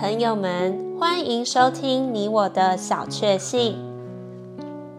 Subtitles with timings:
[0.00, 3.76] 朋友们，欢迎收听你我的小确幸。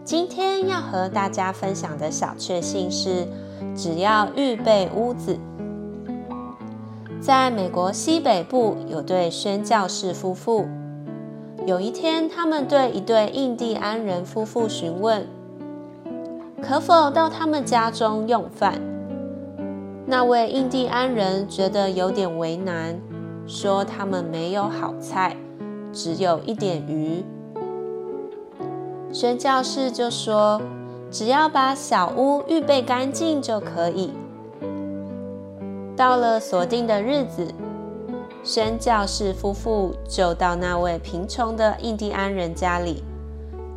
[0.04, 3.26] 今天要和大家分享的小确幸是：
[3.74, 5.40] 只要预备屋子。
[7.20, 10.68] 在美国西北部有对宣教士夫妇，
[11.66, 15.26] 有一天，他们对一对印第安人夫妇询问，
[16.62, 18.80] 可否到他们家中用饭。
[20.06, 23.00] 那位印第安人觉得有点为难，
[23.46, 25.36] 说他们没有好菜，
[25.92, 27.24] 只有一点鱼。
[29.12, 30.60] 宣教士就说，
[31.10, 34.12] 只要把小屋预备干净就可以。
[35.94, 37.52] 到了锁定的日子，
[38.42, 43.04] 宣教士夫妇就到那位贫穷的印第安人家里，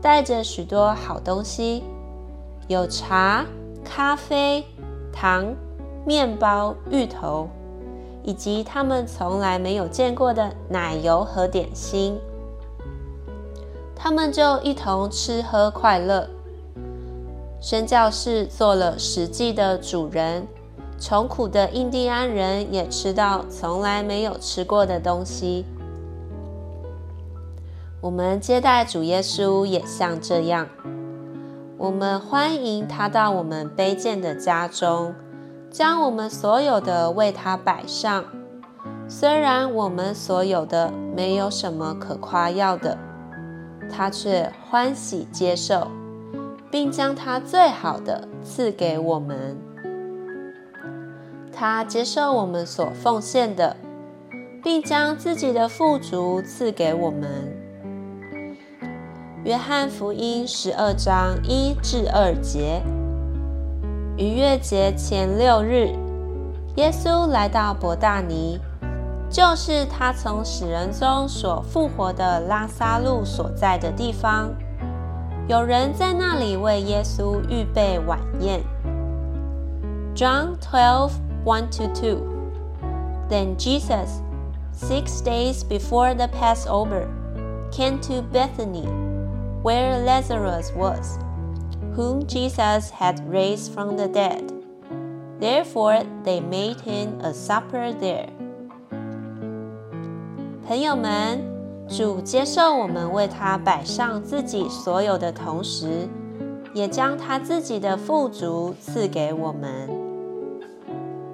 [0.02, 1.84] 带着许多好东西，
[2.70, 3.46] 有茶、
[3.84, 4.64] 咖啡、
[5.12, 5.54] 糖、
[6.06, 7.50] 面包、芋头，
[8.26, 12.18] 以及他们从来没有见过的奶油和点心。
[13.96, 16.28] 他们就一同吃喝快乐。
[17.62, 20.48] 宣教士做了实际的主人。
[20.98, 25.66] 穷苦的印第安人也吃到从来没有吃过的东西。
[28.00, 30.70] 我们接待主耶稣也像这样，
[31.78, 35.14] 我们欢迎他到我们卑贱的家中，
[35.78, 38.24] 将我们所有的为他摆上。
[39.10, 42.98] 虽然我们所有的没有什么可夸耀的，
[43.92, 45.92] 他却欢喜接受，
[46.72, 49.58] 并将他最好的赐给我们。
[51.52, 53.76] 他接受我们所奉献的，
[54.64, 57.54] 并将自己的富足赐给我们。
[59.44, 62.82] 约翰福音十二章一至二节。
[64.18, 65.90] 逾越节前六日，
[66.76, 68.60] 耶稣来到伯大尼，
[69.30, 74.50] 就是他从死人中所复活的拉撒路所在的地方。
[75.48, 78.62] 有人在那里为耶稣预备晚宴。
[80.16, 81.12] John twelve.
[81.46, 82.24] one to two.
[83.30, 84.22] Then Jesus,
[84.72, 87.08] six days before the Passover,
[87.72, 88.88] came to Bethany,
[89.62, 91.20] where Lazarus was,
[91.96, 94.52] whom Jesus had raised from the dead.
[95.40, 98.30] Therefore, they made him a supper there.
[100.68, 101.40] 朋友们，
[101.88, 106.10] 主接受我们为他摆上自己所有的同时，
[106.74, 109.90] 也将他自己的富足赐给我们。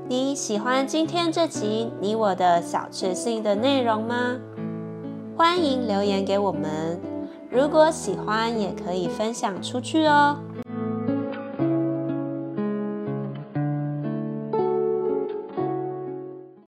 [0.08, 4.38] 你喜欢今天这集你我的小确幸的内容吗？
[5.38, 7.11] 欢迎留言给我们。
[7.52, 10.40] 如果喜欢，也可以分享出去哦。